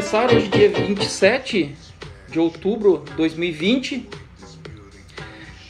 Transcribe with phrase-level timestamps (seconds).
[0.00, 1.76] começar hoje, dia 27
[2.26, 4.08] de outubro de 2020.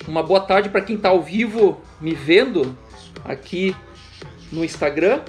[0.06, 2.78] Uma boa tarde para quem está ao vivo me vendo
[3.24, 3.74] aqui
[4.52, 5.22] no Instagram.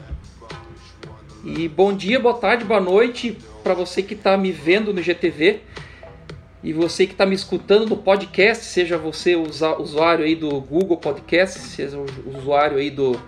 [1.44, 5.62] E bom dia, boa tarde, boa noite para você que está me vendo no GTV
[6.64, 11.60] e você que está me escutando no podcast, seja você usuário aí do Google Podcast,
[11.60, 11.98] seja
[12.28, 13.20] usuário aí do,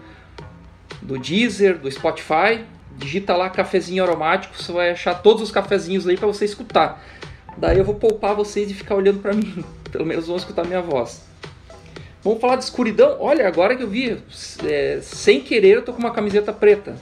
[1.02, 2.64] do Deezer, do Spotify,
[2.98, 7.04] digita lá cafezinho aromático, você vai achar todos os cafezinhos aí para você escutar.
[7.58, 10.82] Daí eu vou poupar vocês de ficar olhando para mim, pelo menos vão escutar minha
[10.82, 11.22] voz.
[12.24, 13.18] Vamos falar de escuridão.
[13.20, 14.18] Olha, agora que eu vi,
[14.66, 16.96] é, sem querer eu tô com uma camiseta preta.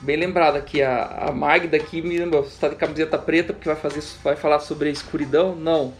[0.00, 3.68] Bem lembrado aqui, a, a Magda aqui me lembrou, você está de camiseta preta porque
[3.68, 5.54] vai, fazer, vai falar sobre escuridão?
[5.54, 5.94] Não.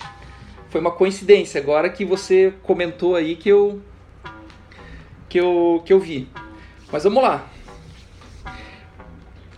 [0.70, 3.80] Foi uma coincidência, agora que você comentou aí que eu,
[5.28, 6.28] que eu, que eu vi.
[6.90, 7.46] Mas vamos lá.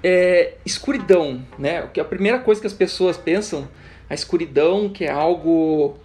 [0.06, 1.88] É, escuridão, né?
[1.98, 3.66] A primeira coisa que as pessoas pensam,
[4.08, 5.96] a escuridão que é algo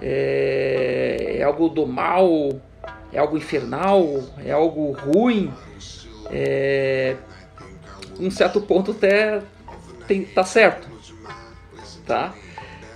[0.00, 2.60] é, é algo do mal,
[3.12, 5.52] é algo infernal, é algo ruim.
[6.30, 7.16] É,
[8.18, 9.42] um certo ponto até
[10.06, 10.88] tem, tá certo,
[12.06, 12.34] tá?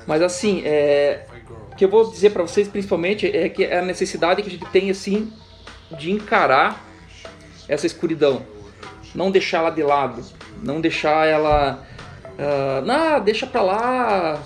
[0.07, 1.27] Mas assim, é,
[1.73, 4.53] o que eu vou dizer para vocês principalmente é que é a necessidade que a
[4.53, 5.33] gente tem assim
[5.99, 6.85] de encarar
[7.69, 8.43] essa escuridão,
[9.15, 10.23] não deixar ela de lado,
[10.65, 11.85] não deixar ela,
[12.39, 14.43] uh, não, deixa para lá.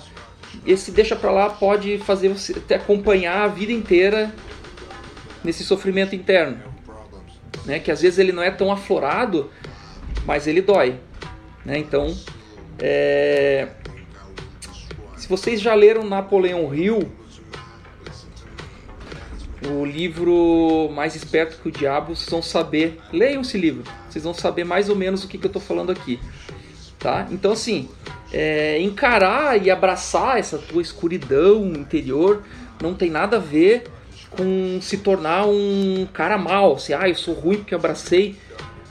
[0.65, 4.33] Esse deixa para lá pode fazer você até acompanhar a vida inteira
[5.43, 6.57] nesse sofrimento interno,
[7.65, 7.79] né?
[7.79, 9.49] Que às vezes ele não é tão aflorado,
[10.25, 10.99] mas ele dói.
[11.63, 11.77] Né?
[11.77, 12.15] Então,
[12.79, 13.69] é...
[15.17, 17.11] se vocês já leram Napoleão Hill,
[19.67, 22.99] o livro Mais Esperto que o Diabo, vão saber.
[23.11, 25.91] Leiam esse livro, vocês vão saber mais ou menos o que, que eu estou falando
[25.91, 26.19] aqui.
[26.97, 27.27] Tá?
[27.31, 27.89] Então, assim,
[28.31, 28.79] é...
[28.81, 32.43] encarar e abraçar essa tua escuridão interior
[32.81, 33.83] não tem nada a ver
[34.29, 36.77] com se tornar um cara mal.
[36.77, 38.35] Se, ah, eu sou ruim porque abracei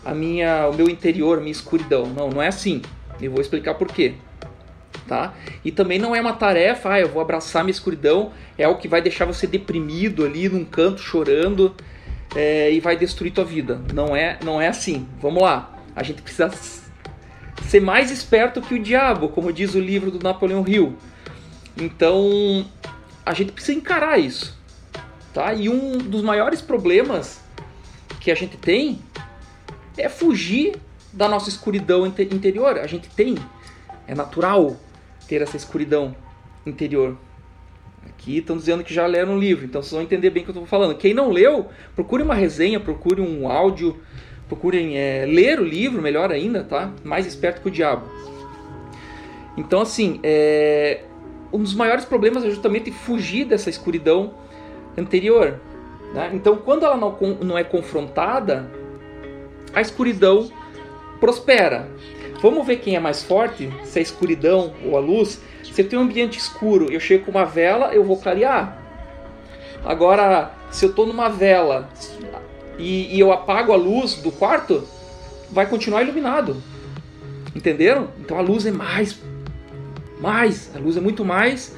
[0.05, 2.07] a minha, o meu interior, a minha escuridão.
[2.07, 2.83] Não, não é assim.
[3.21, 4.15] Eu vou explicar por quê.
[5.07, 5.34] Tá?
[5.65, 8.87] E também não é uma tarefa, ah, eu vou abraçar minha escuridão, é o que
[8.87, 11.75] vai deixar você deprimido ali num canto chorando
[12.34, 13.81] é, e vai destruir tua vida.
[13.93, 15.09] Não é, não é assim.
[15.21, 15.78] Vamos lá.
[15.94, 16.50] A gente precisa
[17.66, 20.97] ser mais esperto que o diabo, como diz o livro do Napoleão Hill.
[21.77, 22.66] Então,
[23.25, 24.59] a gente precisa encarar isso.
[25.33, 25.53] Tá?
[25.53, 27.41] E um dos maiores problemas
[28.21, 29.00] que a gente tem
[29.97, 30.77] é fugir
[31.12, 32.78] da nossa escuridão interior.
[32.78, 33.37] A gente tem,
[34.06, 34.77] é natural
[35.27, 36.15] ter essa escuridão
[36.65, 37.16] interior.
[38.06, 40.50] Aqui estão dizendo que já leram o livro, então vocês vão entender bem o que
[40.50, 40.97] eu estou falando.
[40.97, 43.97] Quem não leu, procure uma resenha, procure um áudio,
[44.48, 46.92] procurem é, ler o livro, melhor ainda, tá?
[47.04, 48.06] Mais esperto que o diabo.
[49.56, 51.03] Então, assim, é,
[51.53, 54.34] um dos maiores problemas é justamente fugir dessa escuridão
[54.97, 55.60] anterior.
[56.15, 56.30] Né?
[56.32, 58.70] Então, quando ela não, não é confrontada,
[59.72, 60.50] a escuridão
[61.20, 61.88] prospera.
[62.41, 65.41] Vamos ver quem é mais forte, se é a escuridão ou a luz.
[65.65, 68.78] Se eu tenho um ambiente escuro, eu chego com uma vela, eu vou clarear.
[69.84, 71.88] Agora, se eu estou numa vela
[72.78, 74.87] e, e eu apago a luz do quarto,
[75.50, 76.62] vai continuar iluminado.
[77.54, 78.09] Entenderam?
[78.21, 79.19] Então a luz é mais,
[80.21, 81.77] mais, a luz é muito mais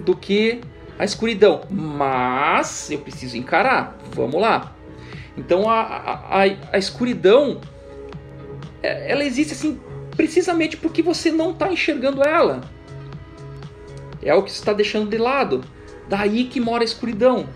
[0.00, 0.60] do que
[0.98, 1.62] a escuridão.
[1.70, 3.98] Mas eu preciso encarar.
[4.12, 4.74] Vamos lá.
[5.36, 7.60] Então a, a, a escuridão
[8.82, 9.80] é, ela existe assim
[10.16, 12.62] precisamente porque você não está enxergando ela.
[14.22, 15.62] É o que está deixando de lado.
[16.08, 17.46] Daí que mora a escuridão.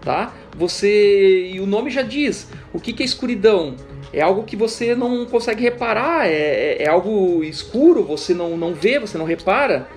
[0.00, 0.34] Tá?
[0.56, 3.76] Você e o nome já diz o que, que é escuridão.
[4.12, 8.72] É algo que você não consegue reparar, é, é, é algo escuro, você não, não
[8.72, 9.88] vê, você não repara.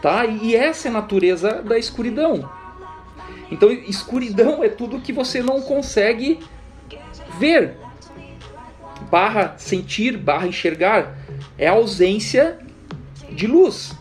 [0.00, 0.24] Tá?
[0.24, 2.48] E essa é a natureza da escuridão.
[3.50, 6.38] Então, escuridão é tudo que você não consegue
[7.38, 7.76] ver,
[9.12, 11.18] barra sentir, barra enxergar.
[11.58, 12.58] É a ausência
[13.30, 13.92] de luz,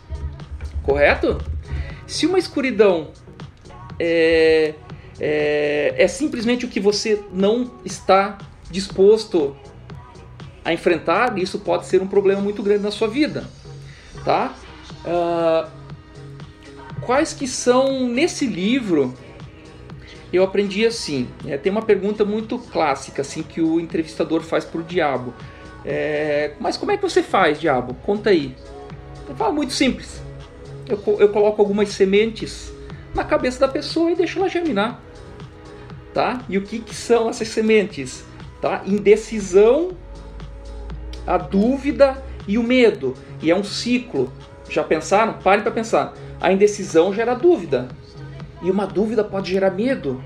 [0.84, 1.38] correto?
[2.08, 3.10] Se uma escuridão
[4.00, 4.74] é,
[5.20, 8.38] é, é simplesmente o que você não está
[8.70, 9.54] disposto
[10.64, 13.44] a enfrentar, isso pode ser um problema muito grande na sua vida,
[14.24, 14.56] tá?
[15.04, 15.70] Uh,
[17.02, 19.14] quais que são nesse livro
[20.38, 21.28] eu aprendi assim.
[21.46, 25.34] É, tem uma pergunta muito clássica assim que o entrevistador faz pro diabo.
[25.84, 27.96] É, mas como é que você faz, diabo?
[28.04, 28.56] Conta aí.
[29.28, 30.22] Eu falo muito simples.
[30.88, 32.72] Eu, eu coloco algumas sementes
[33.14, 35.02] na cabeça da pessoa e deixo ela germinar.
[36.14, 36.42] Tá?
[36.50, 38.26] E o que, que são essas sementes?
[38.62, 38.82] Tá?
[38.86, 39.96] Indecisão
[41.26, 43.16] a dúvida e o medo.
[43.42, 44.32] E é um ciclo.
[44.70, 45.34] Já pensaram?
[45.34, 46.14] Parem para pensar.
[46.40, 47.90] A indecisão gera dúvida.
[48.62, 50.24] E uma dúvida pode gerar medo.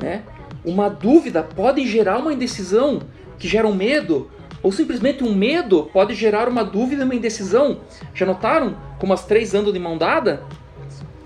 [0.00, 0.22] Né?
[0.64, 3.02] Uma dúvida pode gerar uma indecisão
[3.38, 4.30] que gera um medo.
[4.62, 7.80] Ou simplesmente um medo pode gerar uma dúvida e uma indecisão.
[8.14, 10.42] Já notaram como as três andam de mão dada?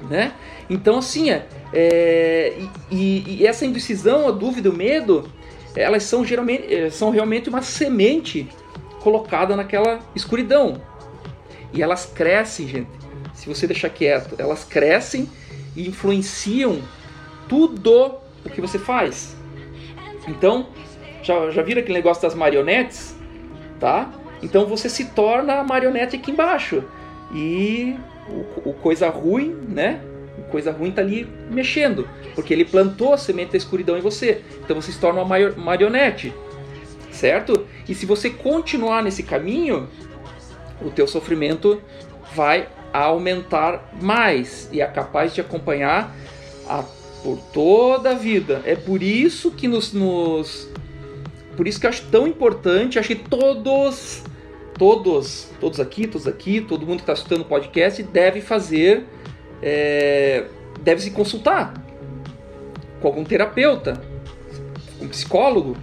[0.08, 0.32] Né?
[0.70, 2.58] Então, assim, é, é
[2.90, 5.28] e, e, essa indecisão, a dúvida, o medo,
[5.74, 8.48] elas são, geralmente, eh, são realmente uma semente
[9.00, 10.80] colocada naquela escuridão.
[11.72, 12.88] E elas crescem, gente.
[13.34, 15.28] Se você deixar quieto, elas crescem
[15.76, 16.80] e influenciam
[17.48, 19.36] tudo o que você faz.
[20.26, 20.68] Então,
[21.22, 23.14] já, já viram aquele negócio das marionetes?
[23.78, 24.10] Tá?
[24.42, 26.84] Então você se torna a marionete aqui embaixo.
[27.34, 27.96] E
[28.28, 30.00] o, o coisa ruim, né?
[30.38, 32.08] O coisa ruim tá ali mexendo.
[32.34, 34.42] Porque ele plantou a semente da escuridão em você.
[34.64, 36.32] Então você se torna uma marionete.
[37.10, 37.66] Certo?
[37.88, 39.88] E se você continuar nesse caminho,
[40.80, 41.80] o teu sofrimento
[42.34, 42.68] vai
[43.04, 46.14] aumentar mais e é capaz de acompanhar
[46.68, 46.84] a,
[47.22, 48.62] por toda a vida.
[48.64, 50.68] É por isso que nos, nos
[51.56, 54.22] por isso que eu acho tão importante, acho que todos
[54.78, 59.06] todos, todos aqui, todos aqui, todo mundo que está escutando o podcast deve fazer,
[59.62, 60.44] é,
[60.82, 61.74] deve se consultar
[63.00, 64.00] com algum terapeuta,
[65.00, 65.76] um psicólogo,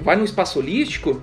[0.00, 1.22] vai num espaço holístico,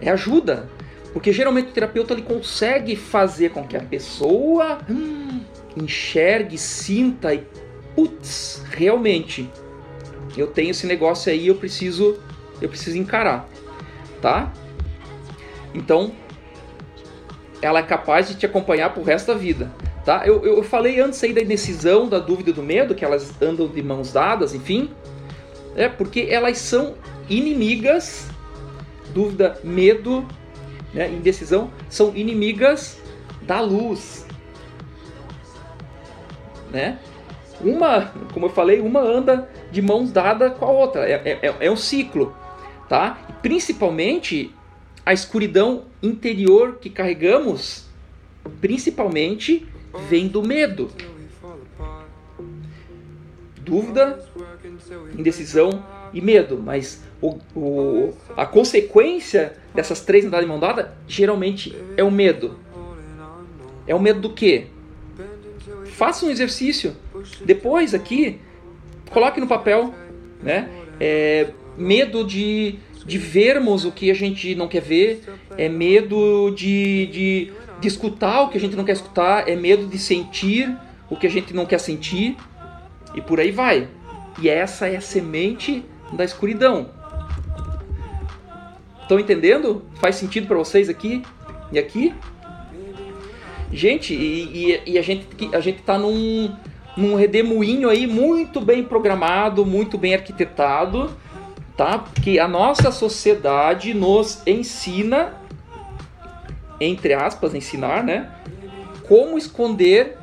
[0.00, 0.68] é ajuda.
[1.12, 5.40] Porque geralmente o terapeuta ele consegue fazer com que a pessoa hum,
[5.76, 7.44] enxergue, sinta e
[7.94, 9.50] putz, realmente
[10.36, 12.18] eu tenho esse negócio aí, eu preciso
[12.60, 13.48] eu preciso encarar,
[14.20, 14.52] tá?
[15.74, 16.12] Então,
[17.62, 19.72] ela é capaz de te acompanhar pro resto da vida,
[20.04, 20.26] tá?
[20.26, 23.82] Eu, eu falei antes aí da indecisão, da dúvida, do medo, que elas andam de
[23.82, 24.90] mãos dadas, enfim,
[25.74, 26.94] é porque elas são
[27.28, 28.28] inimigas,
[29.14, 30.26] dúvida, medo,
[30.92, 33.00] né, indecisão, são inimigas
[33.42, 34.26] da luz,
[36.70, 36.98] né?
[37.60, 41.70] Uma, como eu falei, uma anda de mãos dadas com a outra, é, é, é
[41.70, 42.34] um ciclo,
[42.88, 43.18] tá?
[43.42, 44.54] principalmente
[45.04, 47.86] a escuridão interior que carregamos,
[48.60, 49.66] principalmente
[50.08, 50.90] vem do medo.
[53.58, 54.24] Dúvida,
[55.16, 61.74] indecisão e medo, mas o, o, a consequência dessas três andadas de mão dada geralmente
[61.96, 62.58] é o medo.
[63.86, 64.66] É o medo do quê?
[65.92, 66.96] Faça um exercício.
[67.44, 68.38] Depois aqui,
[69.10, 69.94] coloque no papel,
[70.42, 70.68] né?
[70.98, 75.22] É, medo de de vermos o que a gente não quer ver,
[75.56, 79.86] é medo de, de, de escutar o que a gente não quer escutar, é medo
[79.86, 80.76] de sentir
[81.08, 82.36] o que a gente não quer sentir,
[83.14, 83.88] e por aí vai.
[84.40, 86.88] E essa é a semente da escuridão.
[89.02, 89.84] Estão entendendo?
[90.00, 91.22] Faz sentido para vocês aqui
[91.72, 92.14] e aqui?
[93.72, 96.54] Gente, e, e, e, a gente a gente está num,
[96.96, 101.10] num redemoinho aí muito bem programado, muito bem arquitetado
[101.80, 102.04] tá?
[102.22, 105.32] Que a nossa sociedade nos ensina,
[106.78, 108.30] entre aspas, ensinar, né?
[109.08, 110.18] Como esconder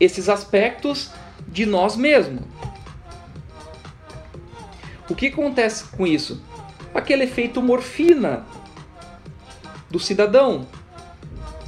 [0.00, 1.10] esses aspectos
[1.46, 2.44] de nós mesmos.
[5.10, 6.40] O que acontece com isso?
[6.94, 8.46] Aquele efeito morfina
[9.90, 10.68] do cidadão.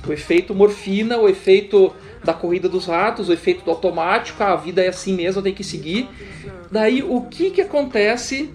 [0.06, 1.92] O efeito morfina, o efeito
[2.24, 5.52] da corrida dos ratos, o efeito do automático, ah, a vida é assim mesmo, tem
[5.52, 6.08] que seguir.
[6.70, 8.50] Daí o que, que acontece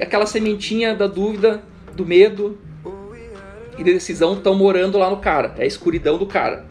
[0.00, 1.62] aquela sementinha da dúvida,
[1.94, 2.58] do medo
[3.78, 5.54] e da decisão estão morando lá no cara.
[5.58, 6.64] É a escuridão do cara.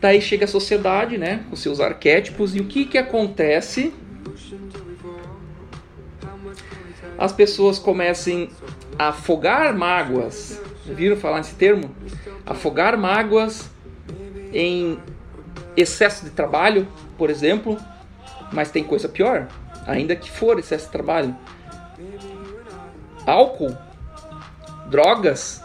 [0.00, 3.94] Daí chega a sociedade, né, com seus arquétipos e o que que acontece?
[7.22, 8.48] As pessoas começam
[8.98, 10.60] a afogar mágoas.
[10.84, 11.94] Viram falar nesse termo?
[12.44, 13.70] Afogar mágoas
[14.52, 14.98] em
[15.76, 17.78] excesso de trabalho, por exemplo,
[18.52, 19.46] mas tem coisa pior
[19.86, 21.36] ainda que for excesso de trabalho.
[23.24, 23.76] Álcool,
[24.88, 25.62] drogas,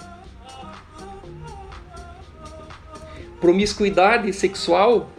[3.42, 5.10] promiscuidade sexual,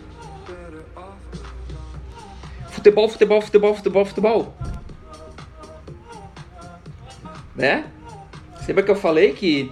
[2.70, 4.57] futebol, futebol, futebol, futebol, futebol.
[7.58, 7.86] Né?
[8.66, 9.70] Lembra que eu falei que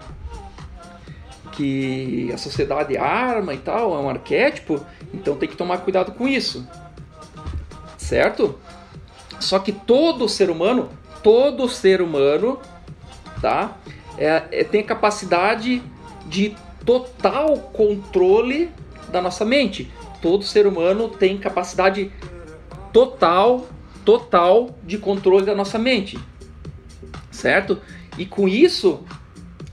[1.52, 4.78] que a sociedade arma e tal, é um arquétipo,
[5.14, 6.68] então tem que tomar cuidado com isso.
[7.96, 8.58] Certo?
[9.40, 10.90] Só que todo ser humano,
[11.22, 12.60] todo ser humano,
[13.40, 13.78] tá?
[14.18, 15.82] É, é, tem capacidade
[16.26, 18.70] de total controle
[19.08, 19.90] da nossa mente.
[20.20, 22.12] Todo ser humano tem capacidade
[22.92, 23.66] total,
[24.04, 26.18] total de controle da nossa mente.
[27.36, 27.80] Certo?
[28.18, 29.04] E com isso,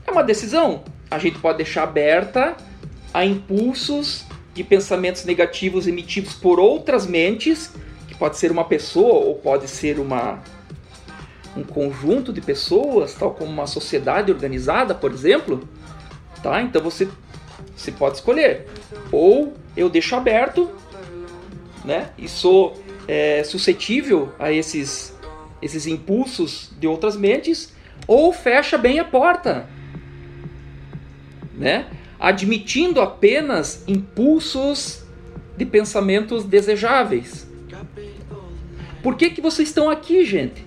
[0.06, 0.84] é uma decisão.
[1.10, 2.56] A gente pode deixar aberta
[3.12, 7.72] a impulsos de pensamentos negativos emitidos por outras mentes,
[8.06, 10.42] que pode ser uma pessoa ou pode ser uma
[11.56, 15.68] um conjunto de pessoas, tal como uma sociedade organizada, por exemplo,
[16.42, 16.60] tá?
[16.60, 17.08] Então você
[17.76, 18.66] você pode escolher.
[19.10, 20.70] Ou eu deixo aberto,
[21.84, 22.10] né?
[22.18, 25.13] E sou é, suscetível a esses
[25.64, 27.72] esses impulsos de outras mentes,
[28.06, 29.66] ou fecha bem a porta,
[31.54, 31.86] né?
[32.20, 35.02] Admitindo apenas impulsos
[35.56, 37.48] de pensamentos desejáveis.
[39.02, 40.66] Por que, que vocês estão aqui, gente?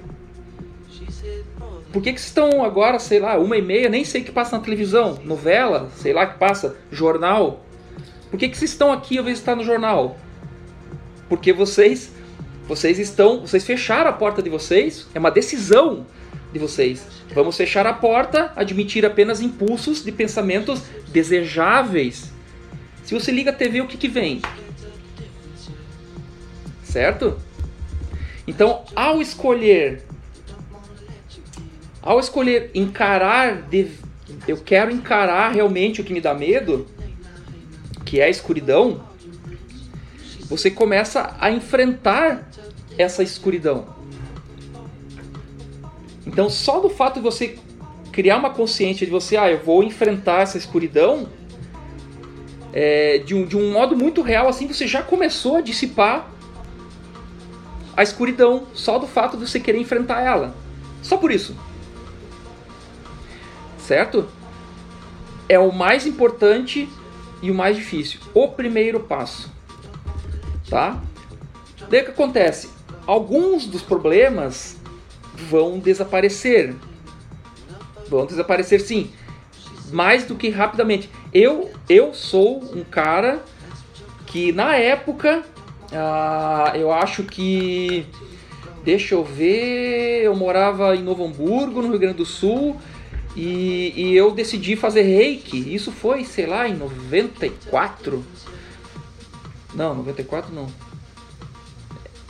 [1.93, 4.31] Por que, que vocês estão agora, sei lá, uma e meia, nem sei o que
[4.31, 7.63] passa na televisão, novela, sei lá que passa, jornal?
[8.31, 10.17] Por que, que vocês estão aqui ao invés de estar no jornal?
[11.29, 12.11] Porque vocês
[12.67, 16.05] vocês estão, vocês fecharam a porta de vocês, é uma decisão
[16.51, 17.05] de vocês.
[17.33, 22.31] Vamos fechar a porta, admitir apenas impulsos de pensamentos desejáveis.
[23.03, 24.41] Se você liga a TV, o que, que vem?
[26.83, 27.37] Certo?
[28.45, 30.03] Então, ao escolher
[32.01, 33.91] ao escolher encarar de,
[34.47, 36.87] eu quero encarar realmente o que me dá medo,
[38.05, 39.03] que é a escuridão,
[40.49, 42.49] você começa a enfrentar
[42.97, 43.85] essa escuridão.
[46.25, 47.57] Então, só do fato de você
[48.11, 51.29] criar uma consciência de você, ah, eu vou enfrentar essa escuridão,
[52.73, 56.29] é, de, um, de um modo muito real, assim, você já começou a dissipar
[57.95, 60.55] a escuridão, só do fato de você querer enfrentar ela.
[61.01, 61.55] Só por isso.
[63.79, 64.27] Certo?
[65.49, 66.89] É o mais importante
[67.41, 68.19] e o mais difícil.
[68.33, 69.56] O primeiro passo
[70.69, 71.01] tá?
[71.89, 72.69] Daí o que acontece?
[73.05, 74.77] Alguns dos problemas
[75.33, 76.75] vão desaparecer.
[78.09, 79.11] Vão desaparecer sim.
[79.91, 81.09] Mais do que rapidamente.
[81.33, 83.41] Eu, eu sou um cara
[84.25, 85.43] que na época,
[85.93, 88.05] ah, eu acho que.
[88.83, 90.23] Deixa eu ver.
[90.23, 92.77] Eu morava em Novo Hamburgo, no Rio Grande do Sul.
[93.35, 95.73] E, e eu decidi fazer reiki.
[95.73, 98.23] Isso foi, sei lá, em 94.
[99.77, 100.67] Não, 94 não.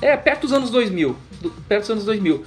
[0.02, 1.16] É, perto dos anos 2000.
[1.66, 2.44] Perto dos anos 2000.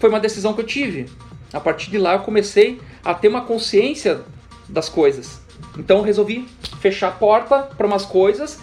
[0.00, 1.08] Foi uma decisão que eu tive.
[1.52, 4.22] A partir de lá eu comecei a ter uma consciência
[4.68, 5.40] das coisas.
[5.78, 6.48] Então eu resolvi
[6.80, 8.58] fechar a porta para umas coisas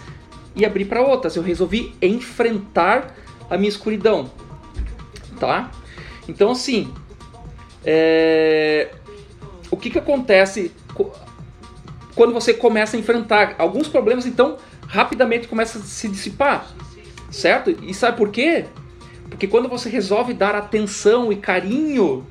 [0.54, 1.34] e abrir para outras.
[1.34, 3.16] Eu resolvi enfrentar
[3.48, 4.30] a minha escuridão.
[5.40, 5.70] Tá?
[6.28, 6.92] Então assim,
[7.82, 8.90] é...
[9.70, 10.70] o que, que acontece
[12.14, 14.26] quando você começa a enfrentar alguns problemas?
[14.26, 14.58] Então
[14.94, 16.68] rapidamente começa a se dissipar,
[17.28, 17.76] certo?
[17.82, 18.66] E sabe por quê?
[19.28, 22.24] Porque quando você resolve dar atenção e carinho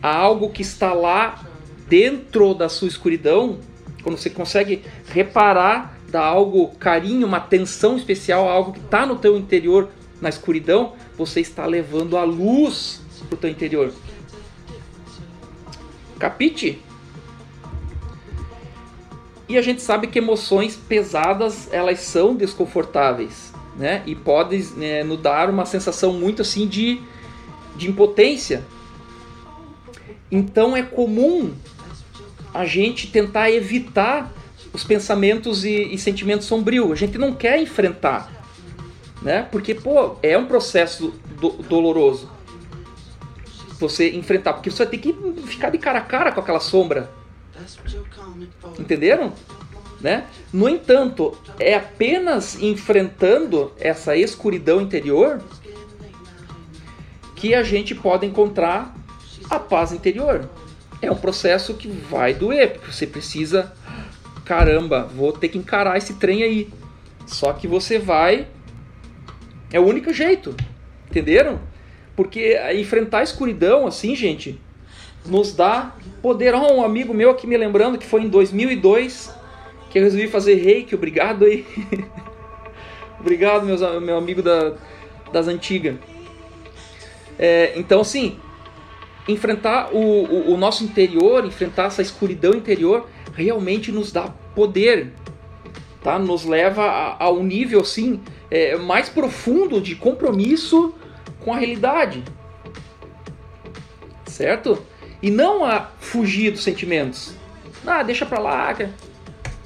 [0.00, 1.44] a algo que está lá
[1.88, 3.58] dentro da sua escuridão,
[4.04, 9.16] quando você consegue reparar, dar algo carinho, uma atenção especial a algo que está no
[9.16, 9.88] teu interior,
[10.20, 13.92] na escuridão, você está levando a luz para o teu interior.
[16.16, 16.80] Capite?
[19.50, 24.00] E a gente sabe que emoções pesadas elas são desconfortáveis, né?
[24.06, 27.00] E podem né, nos dar uma sensação muito assim de,
[27.74, 28.62] de impotência.
[30.30, 31.52] Então é comum
[32.54, 34.32] a gente tentar evitar
[34.72, 36.92] os pensamentos e, e sentimentos sombrios.
[36.92, 38.30] A gente não quer enfrentar,
[39.20, 39.48] né?
[39.50, 42.30] Porque pô, é um processo do, doloroso
[43.80, 45.12] você enfrentar, porque você vai ter que
[45.48, 47.18] ficar de cara a cara com aquela sombra
[48.78, 49.32] Entenderam?
[50.00, 50.26] Né?
[50.52, 55.42] No entanto, é apenas enfrentando essa escuridão interior
[57.36, 58.94] que a gente pode encontrar
[59.48, 60.48] a paz interior.
[61.02, 63.72] É um processo que vai doer, porque você precisa,
[64.44, 66.68] caramba, vou ter que encarar esse trem aí.
[67.26, 68.46] Só que você vai,
[69.72, 70.54] é o único jeito,
[71.08, 71.60] entenderam?
[72.16, 74.60] Porque enfrentar a escuridão, assim, gente,
[75.26, 76.54] nos dá poder.
[76.54, 79.34] Oh, um amigo meu aqui me lembrando que foi em 2002
[79.90, 80.94] que eu resolvi fazer reiki.
[80.94, 81.66] Obrigado aí.
[83.20, 84.74] Obrigado, meus, meu amigo da,
[85.32, 85.96] das antigas.
[87.38, 88.38] É, então, assim,
[89.28, 95.12] enfrentar o, o, o, nosso interior, enfrentar essa escuridão interior, realmente nos dá poder,
[96.02, 96.18] tá?
[96.18, 100.94] Nos leva a, a um nível, assim, é, mais profundo de compromisso
[101.40, 102.22] com a realidade,
[104.26, 104.82] certo?
[105.22, 107.34] E não a fugir dos sentimentos.
[107.86, 108.74] Ah, deixa pra lá,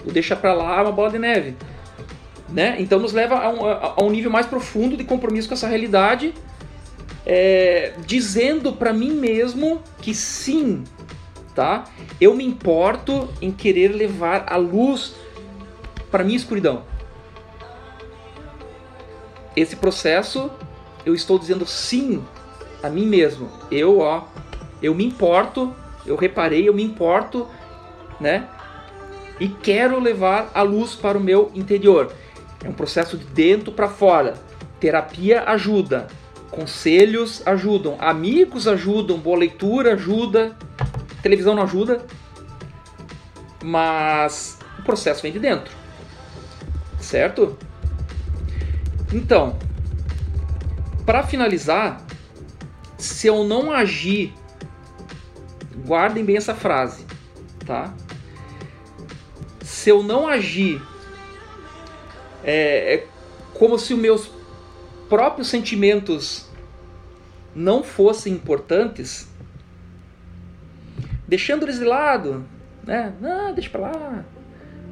[0.04, 1.56] o deixa pra lá é uma bola de neve.
[2.48, 2.76] Né?
[2.78, 6.34] Então nos leva a um, a um nível mais profundo de compromisso com essa realidade
[7.26, 10.84] é, dizendo para mim mesmo que sim,
[11.54, 11.84] tá?
[12.20, 15.14] Eu me importo em querer levar a luz
[16.10, 16.82] para minha escuridão.
[19.56, 20.50] Esse processo
[21.06, 22.22] eu estou dizendo sim
[22.82, 23.50] a mim mesmo.
[23.70, 24.24] Eu, ó,
[24.84, 25.74] eu me importo,
[26.04, 27.48] eu reparei, eu me importo,
[28.20, 28.46] né?
[29.40, 32.12] E quero levar a luz para o meu interior.
[32.62, 34.34] É um processo de dentro para fora.
[34.78, 36.06] Terapia ajuda,
[36.50, 40.56] conselhos ajudam, amigos ajudam, boa leitura ajuda,
[41.22, 42.04] televisão não ajuda,
[43.62, 45.72] mas o processo vem de dentro,
[47.00, 47.56] certo?
[49.10, 49.56] Então,
[51.06, 52.02] para finalizar,
[52.98, 54.34] se eu não agir,
[55.86, 57.04] guardem bem essa frase,
[57.66, 57.94] tá?
[59.62, 60.80] Se eu não agir
[62.44, 63.06] é, é
[63.54, 64.30] como se os meus
[65.08, 66.48] próprios sentimentos
[67.54, 69.28] não fossem importantes,
[71.26, 72.44] deixando eles de lado,
[72.84, 73.14] né?
[73.20, 74.24] Não, deixa para lá.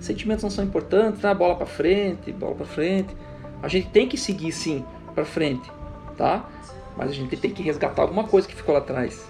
[0.01, 1.35] Sentimentos não são importantes, tá?
[1.35, 3.15] Bola para frente, bola para frente.
[3.63, 4.85] A gente tem que seguir sim
[5.15, 5.71] para frente,
[6.17, 6.49] tá?
[6.97, 9.25] Mas a gente tem que resgatar alguma coisa que ficou lá atrás,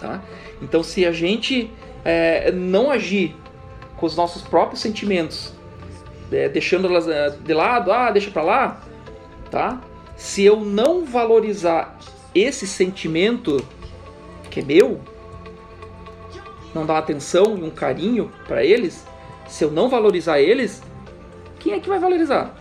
[0.00, 0.22] tá?
[0.62, 1.70] Então, se a gente
[2.04, 3.36] é, não agir
[3.96, 5.52] com os nossos próprios sentimentos,
[6.32, 8.80] é, deixando elas é, de lado, ah, deixa para lá,
[9.50, 9.80] tá?
[10.16, 11.98] Se eu não valorizar
[12.34, 13.64] esse sentimento
[14.50, 15.00] que é meu,
[16.74, 19.06] não dar atenção e um carinho para eles,
[19.48, 20.82] se eu não valorizar eles,
[21.58, 22.54] quem é que vai valorizar?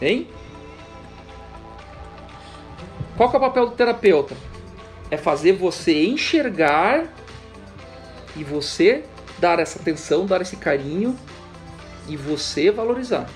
[0.00, 0.28] Hein?
[3.16, 4.34] Qual é o papel do terapeuta?
[5.12, 7.04] É fazer você enxergar
[8.34, 9.04] e você
[9.38, 11.14] dar essa atenção, dar esse carinho
[12.08, 13.28] e você valorizar.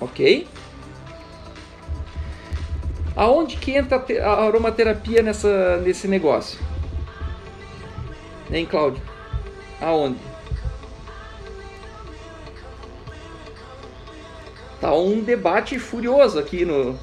[0.00, 0.48] Ok?
[3.14, 6.58] Aonde que entra a aromaterapia nessa, nesse negócio?
[8.50, 9.02] Hein, Cláudio?
[9.78, 10.20] Aonde?
[14.80, 16.98] Tá um debate furioso aqui no.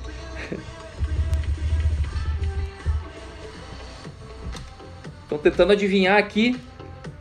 [5.38, 6.60] Tentando adivinhar aqui.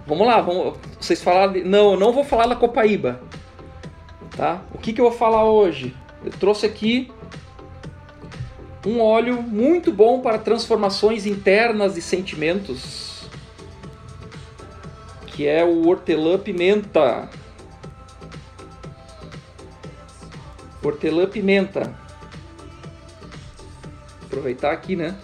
[0.06, 0.78] Vamos lá, vamos.
[1.00, 1.54] Vocês falaram.
[1.64, 3.20] Não, eu não vou falar da Copaíba.
[4.36, 4.62] Tá?
[4.72, 5.94] O que, que eu vou falar hoje?
[6.24, 7.10] Eu trouxe aqui
[8.86, 13.28] um óleo muito bom para transformações internas e sentimentos,
[15.26, 17.28] que é o hortelã-pimenta.
[20.82, 21.92] Hortelã-pimenta.
[24.24, 25.16] Aproveitar aqui, né?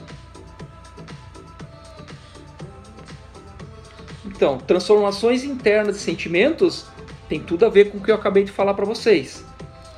[4.43, 6.87] Então, transformações internas e sentimentos
[7.29, 9.45] tem tudo a ver com o que eu acabei de falar para vocês,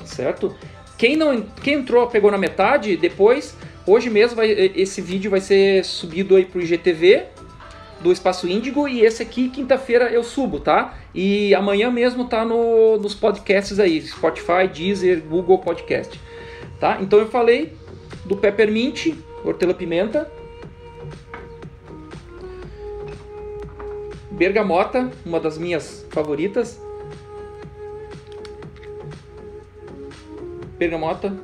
[0.05, 0.55] certo?
[0.99, 5.83] Quem não quem entrou pegou na metade, depois hoje mesmo vai, esse vídeo vai ser
[5.83, 7.25] subido aí pro IGTV
[8.01, 10.93] do Espaço Índigo e esse aqui quinta-feira eu subo, tá?
[11.15, 16.21] E amanhã mesmo tá no, nos podcasts aí, Spotify, Deezer, Google Podcast,
[16.79, 16.99] tá?
[17.01, 17.73] Então eu falei
[18.27, 20.31] do peppermint, hortelã-pimenta,
[24.35, 26.81] bergamota, uma das minhas favoritas,
[30.77, 31.37] bergamota.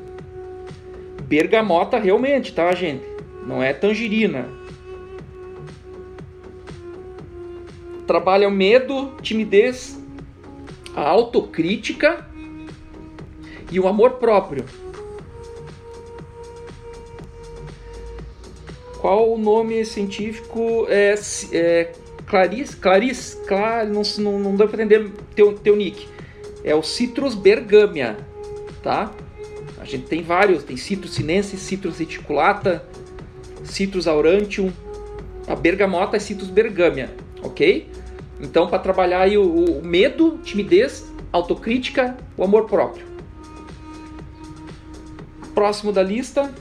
[1.23, 3.05] Bergamota realmente, tá, gente?
[3.47, 4.49] Não é tangerina.
[8.07, 10.03] Trabalha o medo, timidez,
[10.97, 12.27] a autocrítica
[13.71, 14.65] e o amor próprio.
[19.01, 20.87] Qual o nome científico?
[20.89, 21.15] É,
[21.53, 21.93] é
[22.31, 26.07] Clarice, Clarice, Clar, não, não, não dá para entender teu, teu nick.
[26.63, 28.17] É o Citrus bergamia,
[28.85, 29.11] tá?
[29.81, 32.85] A gente tem vários, tem Citrus sinensis, Citrus reticulata,
[33.65, 34.73] Citrus aurantium,
[35.49, 37.13] a bergamota é Citrus bergamia,
[37.43, 37.91] ok?
[38.41, 43.05] Então, para trabalhar aí o, o medo, timidez, autocrítica, o amor próprio.
[45.53, 46.55] Próximo da lista,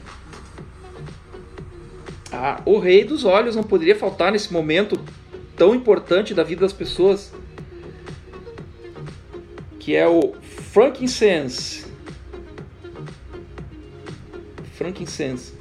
[2.32, 5.00] ah, o rei dos olhos não poderia faltar nesse momento
[5.60, 7.34] tão importante da vida das pessoas,
[9.78, 10.34] que é o
[10.72, 11.86] frankincense.
[14.76, 15.54] Frankincense.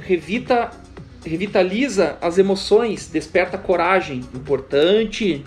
[0.00, 0.72] Revita,
[1.24, 5.44] revitaliza as emoções, desperta coragem, importante,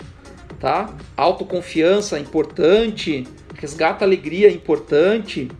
[0.57, 0.95] tá?
[1.17, 5.51] Autoconfiança, importante, resgata alegria, importante.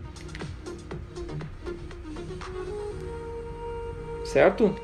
[4.24, 4.74] Certo?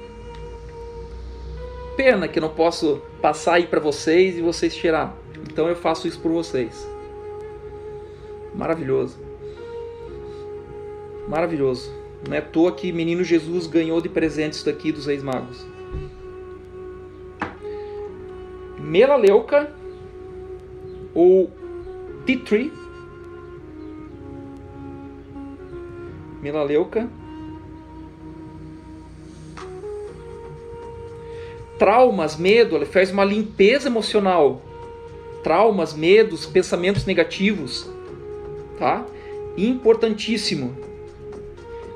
[1.98, 5.18] Pena que eu não posso passar aí para vocês e vocês tirar.
[5.50, 6.88] Então eu faço isso por vocês.
[8.54, 9.18] Maravilhoso.
[11.26, 11.92] Maravilhoso.
[12.24, 15.66] Não é à toa que menino Jesus ganhou de presente isso daqui dos Reis Magos.
[18.78, 19.68] Melaleuca
[21.12, 21.50] ou
[22.36, 22.72] tree.
[26.40, 27.10] Melaleuca.
[31.78, 34.62] Traumas, medo, ele faz uma limpeza emocional.
[35.42, 37.88] Traumas, medos, pensamentos negativos,
[38.78, 39.06] tá?
[39.56, 40.76] Importantíssimo.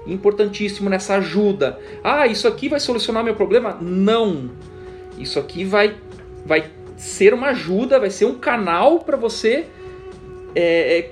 [0.07, 1.79] Importantíssimo nessa ajuda.
[2.03, 3.77] Ah, isso aqui vai solucionar meu problema?
[3.81, 4.51] Não.
[5.19, 5.97] Isso aqui vai
[6.45, 6.65] vai
[6.97, 9.67] ser uma ajuda, vai ser um canal para você
[10.55, 11.11] é, é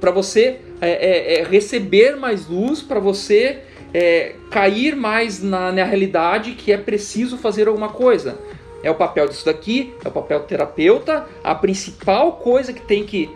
[0.00, 3.60] para você é, é, é, receber mais luz, para você
[3.94, 8.38] é, cair mais na, na realidade que é preciso fazer alguma coisa.
[8.82, 11.26] É o papel disso daqui, é o papel do terapeuta.
[11.44, 13.30] A principal coisa que tem que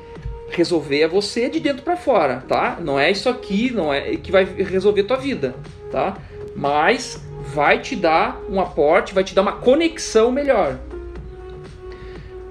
[0.48, 2.78] resolver é você de dentro para fora, tá?
[2.80, 5.54] Não é isso aqui, não é que vai resolver tua vida,
[5.90, 6.16] tá?
[6.54, 7.20] Mas
[7.54, 10.78] vai te dar um aporte, vai te dar uma conexão melhor.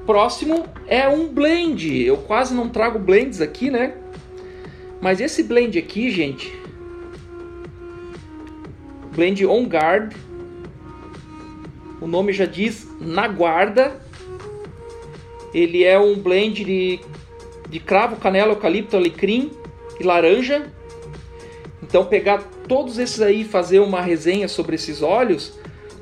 [0.05, 2.05] Próximo é um blend.
[2.05, 3.95] Eu quase não trago blends aqui, né?
[5.01, 6.53] Mas esse blend aqui, gente,
[9.15, 10.13] blend on guard,
[12.01, 13.99] o nome já diz na guarda.
[15.53, 16.99] Ele é um blend de,
[17.69, 19.51] de cravo, canela, eucalipto, alecrim
[19.99, 20.69] e laranja.
[21.81, 25.57] Então pegar todos esses aí e fazer uma resenha sobre esses óleos,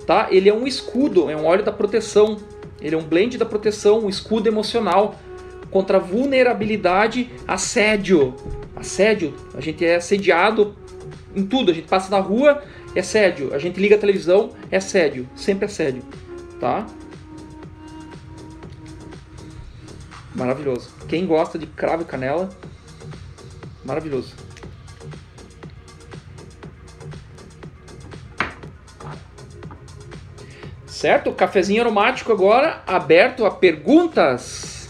[0.07, 0.27] tá?
[0.31, 2.39] Ele é um escudo, é um óleo da proteção
[2.83, 5.15] ele é um blend da proteção, um escudo emocional
[5.71, 8.35] contra vulnerabilidade, assédio.
[8.75, 10.75] Assédio, a gente é assediado
[11.33, 12.61] em tudo, a gente passa na rua,
[12.95, 13.53] é assédio.
[13.53, 16.03] A gente liga a televisão, é assédio, sempre assédio,
[16.59, 16.85] tá?
[20.35, 20.89] Maravilhoso.
[21.07, 22.49] Quem gosta de cravo e canela,
[23.85, 24.33] maravilhoso.
[30.87, 31.33] Certo?
[31.33, 34.89] Cafezinho aromático agora aberto a perguntas.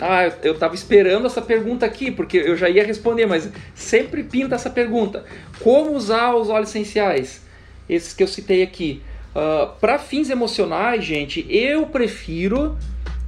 [0.00, 4.24] Ah, eu, eu tava esperando essa pergunta aqui, porque eu já ia responder, mas sempre
[4.24, 5.24] pinta essa pergunta.
[5.60, 7.42] Como usar os óleos essenciais?
[7.88, 9.02] Esses que eu citei aqui.
[9.34, 12.76] Uh, ah, Para fins emocionais, gente, eu prefiro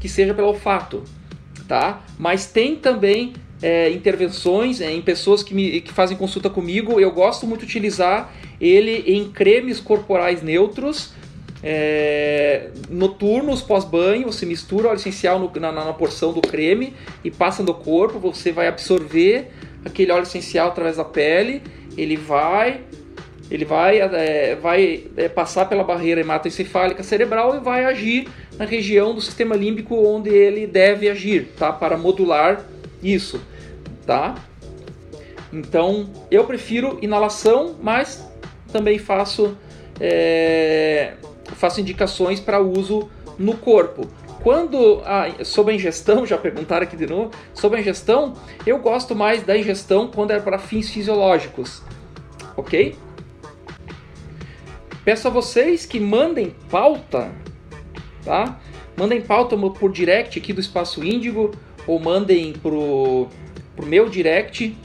[0.00, 1.02] que seja pelo olfato,
[1.66, 2.02] tá?
[2.18, 7.00] Mas tem também é, intervenções é, em pessoas que, me, que fazem consulta comigo.
[7.00, 11.12] Eu gosto muito de utilizar ele em cremes corporais neutros
[11.62, 17.62] é, noturnos pós-banho, você mistura óleo essencial no, na, na, porção do creme e passa
[17.62, 19.50] no corpo, você vai absorver
[19.84, 21.62] aquele óleo essencial através da pele,
[22.00, 22.80] ele vai
[23.50, 29.14] ele vai, é, vai é, passar pela barreira hematoencefálica cerebral e vai agir na região
[29.14, 31.72] do sistema límbico onde ele deve agir, tá?
[31.72, 32.62] Para modular
[33.02, 33.40] isso,
[34.04, 34.34] tá?
[35.50, 38.22] Então, eu prefiro inalação, mas
[38.70, 39.56] também faço
[39.98, 41.14] é,
[41.54, 43.08] faço indicações para uso
[43.38, 44.06] no corpo.
[44.42, 48.34] Quando a, sobre a ingestão, já perguntaram aqui de novo, sobre a ingestão,
[48.66, 51.82] eu gosto mais da ingestão quando é para fins fisiológicos,
[52.58, 52.96] ok?
[55.04, 57.32] Peço a vocês que mandem pauta,
[58.24, 58.60] tá?
[58.96, 61.52] Mandem pauta por direct aqui do Espaço Índigo
[61.86, 63.28] ou mandem pro,
[63.76, 64.76] pro meu direct.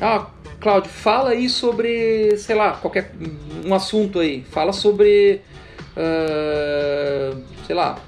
[0.00, 0.28] Ah,
[0.60, 3.12] Cláudio, fala aí sobre, sei lá, qualquer
[3.64, 4.44] um assunto aí.
[4.44, 5.42] Fala sobre
[5.98, 7.98] uh, sei lá,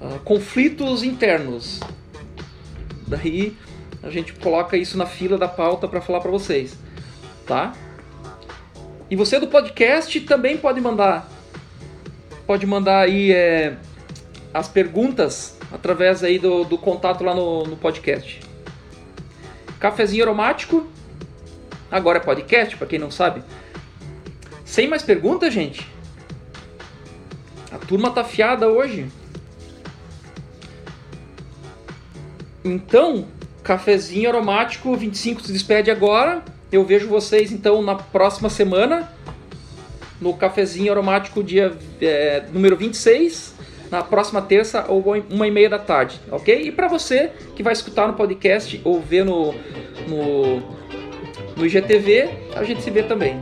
[0.00, 1.80] uh, conflitos internos.
[3.06, 3.56] Daí
[4.02, 6.78] a gente coloca isso na fila da pauta para falar para vocês,
[7.44, 7.74] tá?
[9.10, 11.28] E você do podcast também pode mandar,
[12.46, 13.76] pode mandar aí é,
[14.54, 18.40] as perguntas através aí do, do contato lá no, no podcast.
[19.80, 20.86] Cafezinho aromático,
[21.90, 23.42] agora é podcast, para quem não sabe.
[24.64, 25.88] Sem mais perguntas, gente?
[27.72, 29.10] A turma tá fiada hoje.
[32.64, 33.26] Então,
[33.64, 36.44] cafezinho aromático 25 se despede agora.
[36.72, 39.10] Eu vejo vocês então na próxima semana
[40.20, 43.54] no cafezinho aromático dia é, número 26,
[43.90, 46.62] na próxima terça ou uma e meia da tarde, ok?
[46.62, 49.54] E para você que vai escutar no podcast ou ver no,
[50.06, 50.60] no,
[51.56, 53.40] no IGTV, a gente se vê também.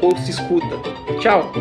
[0.00, 0.76] Ou se escuta.
[1.20, 1.52] Tchau!